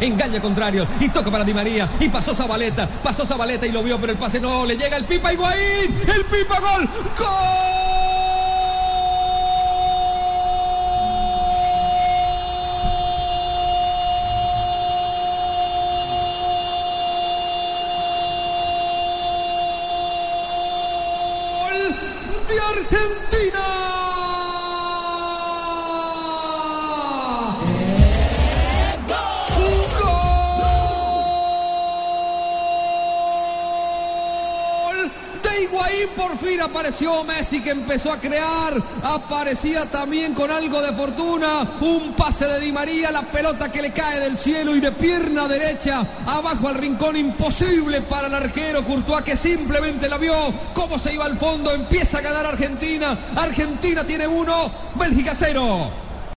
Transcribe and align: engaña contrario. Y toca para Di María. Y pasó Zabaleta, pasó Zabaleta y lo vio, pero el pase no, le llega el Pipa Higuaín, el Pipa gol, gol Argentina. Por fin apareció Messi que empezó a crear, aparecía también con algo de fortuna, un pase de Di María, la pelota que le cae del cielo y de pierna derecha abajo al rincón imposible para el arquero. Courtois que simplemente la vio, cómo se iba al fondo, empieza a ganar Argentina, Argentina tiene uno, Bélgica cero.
engaña 0.00 0.40
contrario. 0.40 0.86
Y 1.00 1.08
toca 1.08 1.30
para 1.30 1.44
Di 1.44 1.54
María. 1.54 1.88
Y 2.00 2.08
pasó 2.08 2.34
Zabaleta, 2.34 2.88
pasó 3.02 3.26
Zabaleta 3.26 3.66
y 3.66 3.72
lo 3.72 3.82
vio, 3.82 3.98
pero 3.98 4.12
el 4.12 4.18
pase 4.18 4.40
no, 4.40 4.64
le 4.64 4.76
llega 4.76 4.96
el 4.96 5.04
Pipa 5.04 5.32
Higuaín, 5.32 6.00
el 6.06 6.24
Pipa 6.24 6.60
gol, 6.60 6.88
gol 7.18 7.78
Argentina. 22.56 23.87
Por 36.06 36.36
fin 36.38 36.60
apareció 36.60 37.24
Messi 37.24 37.60
que 37.60 37.70
empezó 37.70 38.12
a 38.12 38.18
crear, 38.18 38.74
aparecía 39.02 39.86
también 39.86 40.34
con 40.34 40.50
algo 40.50 40.80
de 40.80 40.92
fortuna, 40.92 41.66
un 41.80 42.14
pase 42.14 42.46
de 42.46 42.60
Di 42.60 42.72
María, 42.72 43.10
la 43.10 43.22
pelota 43.22 43.70
que 43.70 43.82
le 43.82 43.92
cae 43.92 44.20
del 44.20 44.38
cielo 44.38 44.74
y 44.76 44.80
de 44.80 44.92
pierna 44.92 45.48
derecha 45.48 46.04
abajo 46.26 46.68
al 46.68 46.76
rincón 46.76 47.16
imposible 47.16 48.00
para 48.02 48.28
el 48.28 48.34
arquero. 48.34 48.84
Courtois 48.84 49.24
que 49.24 49.36
simplemente 49.36 50.08
la 50.08 50.18
vio, 50.18 50.34
cómo 50.74 50.98
se 50.98 51.14
iba 51.14 51.24
al 51.24 51.38
fondo, 51.38 51.72
empieza 51.72 52.18
a 52.18 52.22
ganar 52.22 52.46
Argentina, 52.46 53.18
Argentina 53.36 54.04
tiene 54.04 54.26
uno, 54.26 54.70
Bélgica 54.94 55.34
cero. 55.36 56.07